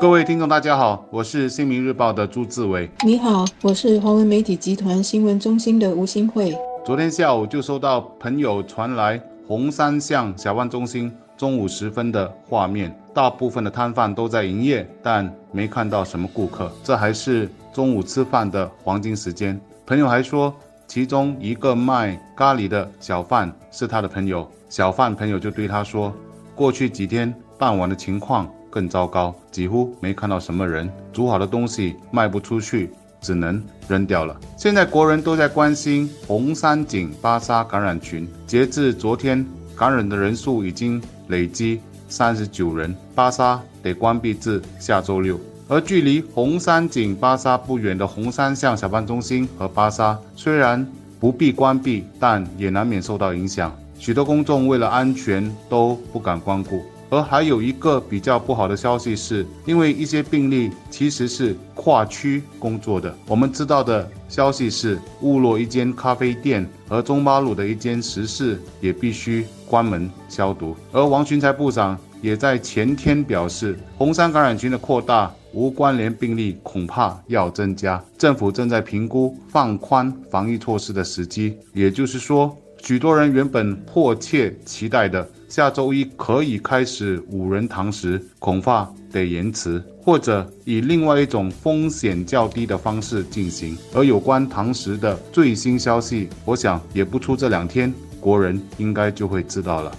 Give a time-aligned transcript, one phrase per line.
[0.00, 2.90] 各位听众，大家好，我是新民日报的朱志伟。
[3.04, 6.54] 你好，我是华文媒体集团新闻中心的吴新慧。
[6.84, 16.70] 昨天下午就收到朋友传来红山巷小贩中心中午时分的画面，大部分的摊贩都在营业，但没看到什么顾客。
[16.82, 19.58] 这还是中午吃饭的黄金时间。
[19.86, 20.54] 朋友还说，
[20.86, 26.12] 其中一个卖咖喱的小贩是他的朋友，小贩朋友就对他说，
[26.54, 28.50] 过去几天傍晚的情况。
[28.74, 30.90] 更糟糕，几乎没看到什么人。
[31.12, 32.90] 煮好的东西卖不出去，
[33.20, 34.36] 只能扔掉了。
[34.58, 42.92] 现在国人都在关心红山井巴沙感染群，截至昨天，感染的人数已经累积三十九人。
[43.14, 45.38] 巴沙得关闭至下周六。
[45.68, 50.84] 而距离红山井巴沙不远的红山巷小贩中心和巴沙，虽然
[51.20, 53.72] 不必关闭，但也难免受到影响。
[53.98, 56.82] 许多公众为了安全都不敢光顾。
[57.14, 63.16] 而还有一个比较不好的消息是，因为一些病例其实是跨区工作的。
[63.28, 70.74] 我们知道的消息是，误落一间咖啡店和中巴路的一间食肆也必须关门消毒。
[70.90, 78.02] 而王群才部长也在前天表示，红山感染群的扩大，无关联病例恐怕要增加。
[78.18, 85.26] 政府正在评估放宽防疫措施的时机，也就是说，许多人原本迫切期待的。
[85.48, 93.74] 下周一可以开始五人堂食，恐怕得延迟，或者以另外一种风险较低的方式进行。
[93.94, 99.90] 而有关堂食的最新消息，我想也不出这两天，国人应该就会知道了。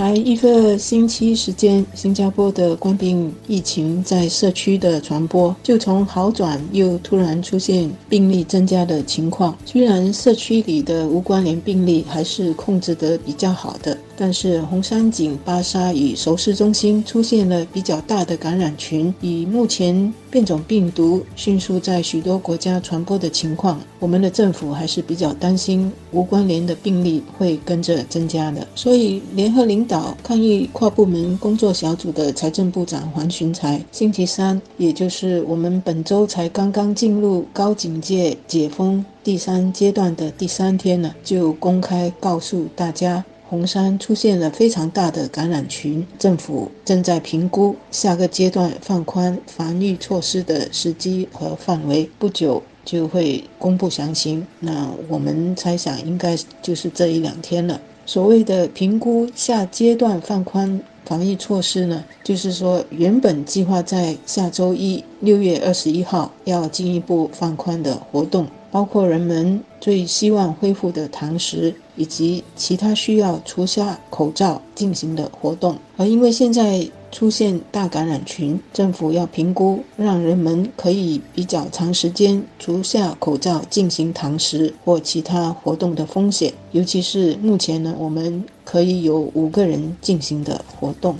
[0.00, 9.54] 才一个星期时间，新加坡的冠病疫情在社区的传播就从好转又突然出现病例增加的情况。
[9.66, 13.94] 虽然社区里的无关联病例还是控制得比较好的。
[14.22, 28.68] 但是红山井巴沙与熟市中心出现了比较大的感染群，以目前变种病毒迅速在许多国家传播的情况，我们的政府还是比较担心无关联的病例会跟着增加的。
[28.74, 43.24] 所以，联合领导抗疫跨部门工作小组的财政部长黄循财，星期三，也就是我们本周才刚刚进入高警戒解封第三阶段的第三天呢，就公开告诉大家。
[43.50, 54.46] 红山出现了非常大的感染群，政府正在评估下个阶段放宽防御措施的时机和范围，不久就会公布详情。
[54.60, 57.80] 那我们猜想应该就是这一两天了。
[58.06, 68.46] 所谓的评估下阶段放宽防疫措施呢，就是说原本计划在下周一六月二十一号要进一步放宽的活动。
[68.72, 75.76] 包括人们最希望恢复的堂食，以及其他需要除下口罩进行的活动。
[75.96, 86.52] 而因为现在出现大感染群，政府要评估让人们可以比较长时间除下口罩进行堂食或其他活动的风险。
[86.72, 91.16] 尤其是目前呢，我们可以有五个人进行的活动。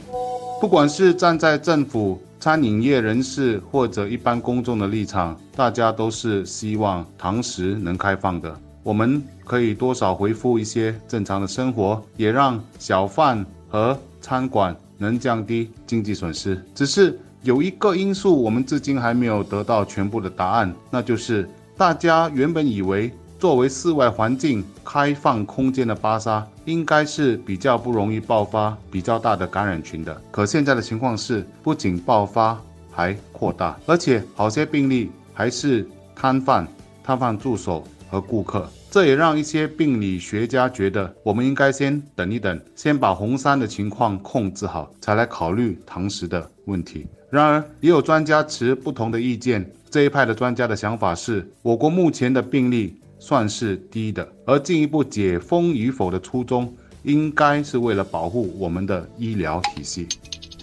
[0.61, 2.19] 不管是站在政府。
[2.41, 8.59] 餐饮业人士或者一般公众的立场，大家都是希望堂食能开放的。
[8.83, 16.59] 我们可以多少恢复一些正常的生活，也让小贩和餐馆能降低经济损失。
[16.75, 21.47] 只是有一个因素，我们至今还没有得到全部的答案，那就是
[21.77, 23.13] 大家原本以为。
[23.41, 30.15] 作为室外环境开放空间的巴沙，应该是比较不容易爆发比较大的感染群的。
[30.31, 36.69] 可现在的情况是，不仅爆发，还扩大，而且好些病例还是摊贩、
[37.03, 38.69] 摊贩助手和顾客。
[38.91, 47.07] 这也让一些病理学家觉得，我们应该先等一等，先把红山的情况控制好，才来考虑堂食的问题。
[47.31, 49.67] 然而，也有专家持不同的意见。
[49.89, 52.99] 这一派的专家的想法是，我国目前的病例。
[53.21, 56.73] 算是低的，而进一步解封与否的初衷，
[57.05, 60.09] 应该是为了保护我们的医疗体系。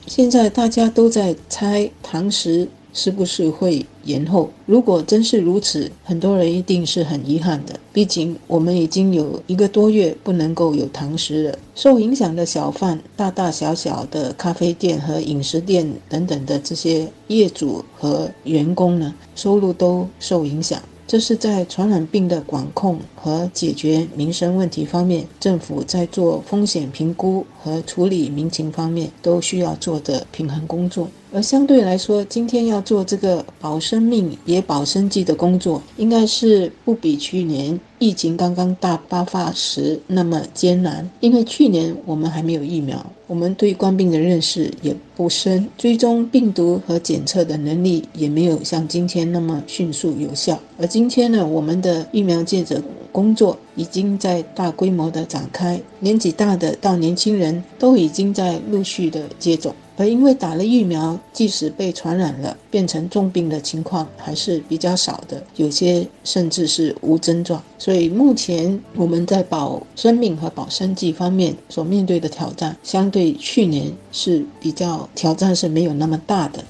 [0.08, 4.50] 现在大家都在猜堂食是不是会延后。
[4.66, 7.80] 如果真是如此，很多人一定是很遗憾的。
[7.94, 11.60] 毕竟我们已经有一个多月不能够有堂食了。
[11.76, 20.82] 受影响的小贩、大大小小的咖啡店和饮食店等等的这些业主和员工呢，收入都受影响。
[21.08, 31.08] 这是在传染病的管控和解决民生问题方面，政府在做风险评估和处理民情方面都需要做的平衡工作。
[31.34, 41.08] 而相对来说，今天要做这个保生命也保生计的工作，应该是不比去年疫情刚刚大爆发时那么艰难。
[41.20, 50.58] 因为去年我们还没有疫苗，我们对冠病的认识也不深，追踪病毒和检测的能力也没有像今天那么迅速有效。
[50.78, 52.82] 而今天呢，我们的疫苗接种
[53.12, 59.76] 工作已经在大规模的展开，年纪大的到年轻人都已经在陆续的接种。
[59.98, 67.62] 而因为打了疫苗，即使被传染了，变成重病的情况还是比较少的，有些甚至是无症状。
[67.80, 76.64] 所以目前我们在保生命和保生计方面所面对的挑战，相对去年是比较挑战是没有那么大的。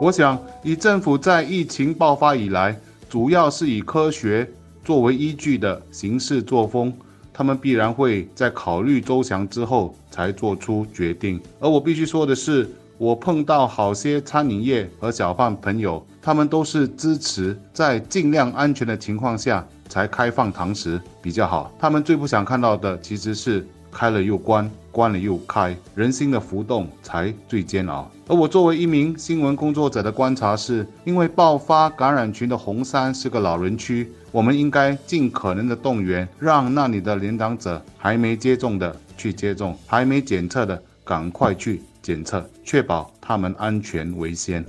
[0.00, 2.76] 我想，以政府在疫情爆发以来，
[3.08, 4.50] 主要是以科学
[4.84, 6.92] 作为依据的行事作风。
[7.36, 21.74] 他们必然会在考虑周详之后才做出决定，而我必须说的是，我碰到好些餐饮业和小贩朋友，他们都是支持在尽量安全的情况下才开放堂食比较好。
[21.78, 23.66] 他们最不想看到的其实是。
[23.94, 28.10] 开了又关，关了又开，人心的浮动才最煎熬。
[28.26, 44.64] 而我作为一名新闻工作者的观察是，因为爆发感染群的红山是个老人区，我们应该尽可能的动员，让那里的年长者还没接种的去接种，还没检测的赶快去检测，确保他们安全为先。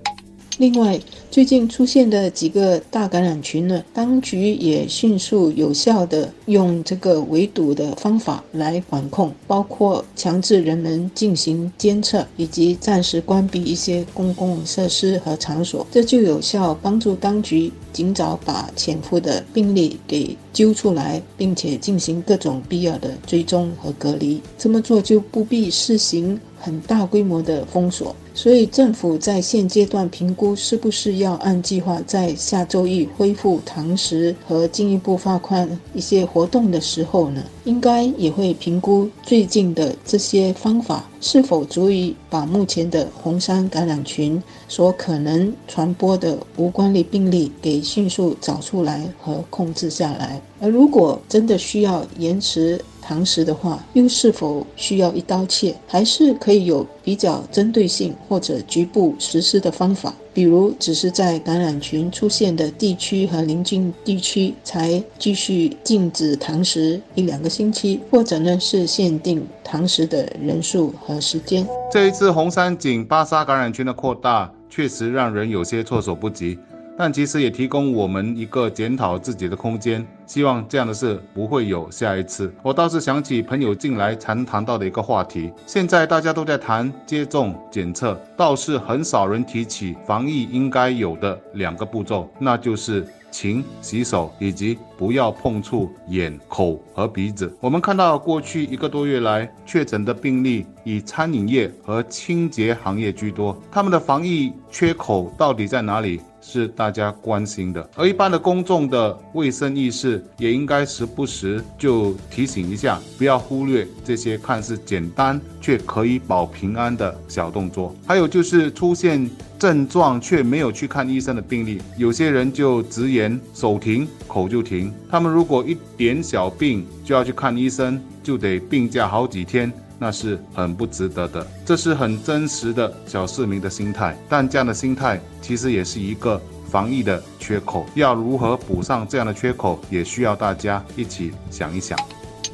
[0.58, 0.98] 另外，
[1.30, 24.42] 最近出现的几个大感染群呢，当局也迅速有效地用这个围堵的方法来管控，包括强制人们进行监测，以及暂时关闭一些公共设施和场所，这就有效帮助当局尽早把潜伏的病例给揪出来，并且进行各种必要的追踪和隔离。
[24.58, 28.16] 这么做就不必试行很大规模的封锁。
[28.34, 50.42] 所以，政府在现阶段评估是不是要按计划在下周一恢复堂食和进一步放宽一些活动的时候呢，应该也会评估最近的这些方法是否足以把目前的红山感染群所可能传播的无关例病例给迅速找出来和控制下来。
[50.60, 60.12] 而如果真的需要延迟，堂食的话，又是否需要一刀切，还是可以有比较针对性或者局部实施的方法？
[60.34, 71.66] 比如，只是在感染群出现的地区和邻近地区才继续禁止堂食一两个星期，或者呢是限定堂食的人数和时间。
[71.92, 76.58] 这一次红山井巴沙感染群的扩大，确实让人有些措手不及。
[76.98, 82.54] 但其实也提供我们一个检讨自己的空间，希望这样的事不会有下一次。
[82.64, 97.54] 我倒是想起朋友近来常谈到的一个话题，现在大家都在谈接种检测，倒是很少人提起防疫应该有的两个步骤，那就是勤洗手以及不要碰触眼、口和鼻子。
[97.60, 106.22] 我们看到过去一个多月来确诊的病例以餐饮业和清洁行业居多，他们的防疫缺口到底在哪里？
[106.48, 117.96] 是大家关心的，而一般的公众的卫生意识也应该时不时就提醒一下，不要忽略这些看似简单却可以保平安的小动作。
[118.06, 119.28] 还有就是出现
[119.58, 129.74] 症状却没有去看医生的病例，有些人就直言手停口就停，他们如果一点小病就要去看医生，就得病假好几天。
[129.98, 141.98] 那是很不值得的，这是很真实的小市民的心态，但这样的心态其实也是一个防疫的缺口，要如何补上这样的缺口，也需要大家一起想一想。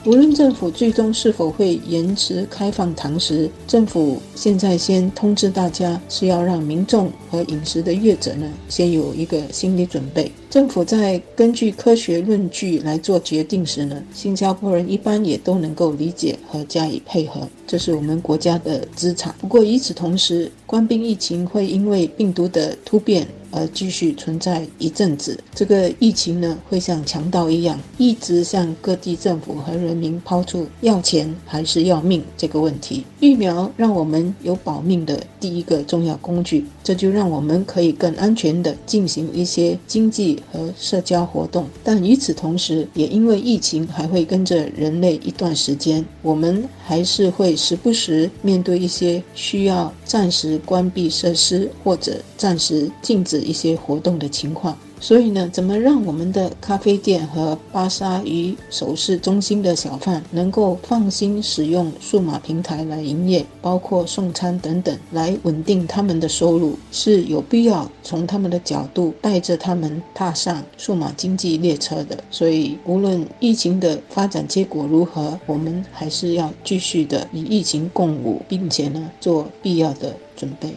[0.04, 10.32] 无论政府最终是否会延迟开放堂食，政府现在先通知大家，是要让民众和饮食的业者呢，先有一个心理准备。
[10.50, 19.36] 政府在根据科学论据来做决定时呢，新加坡人一般也都能够理解和加以配合，这是我们国家的资产。
[19.40, 23.28] 不过与此同时，官兵疫情会因为病毒的突变。
[23.52, 33.04] 而继续存在一阵子，这个疫情呢会像强盗一样，一直向各地政府和人民抛出要钱还是要命这个问题。
[33.20, 41.68] 疫苗让我们有保命的第一个重要工具，这就让我们可以更安全地进行一些经济和社交活动。
[41.84, 53.41] 但与此同时，也因为疫情还会跟着人类一段时间，我们还是会时不时面对一些需要暂时关闭设施或者暂时禁止。
[53.42, 54.78] 一些活动的情况。
[55.00, 72.24] 所以呢，怎么让我们的咖啡店和巴沙与首饰中心的小贩能够放心使用数码平台来营业，包括送餐等等，来稳定他们的收入，是有必要从他们的角度带着他们踏上数码经济列车的。
[72.30, 80.76] 所以，无论疫情的发展结果如何，我们还是要继续的与疫情共舞，并且呢，做必要的准备。